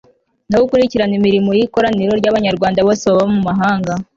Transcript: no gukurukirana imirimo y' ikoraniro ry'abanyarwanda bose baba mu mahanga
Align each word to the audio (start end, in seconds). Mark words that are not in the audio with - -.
no 0.49 0.57
gukurukirana 0.61 1.13
imirimo 1.19 1.49
y' 1.57 1.63
ikoraniro 1.65 2.11
ry'abanyarwanda 2.19 2.79
bose 2.87 3.03
baba 3.09 3.25
mu 3.33 3.39
mahanga 3.47 3.93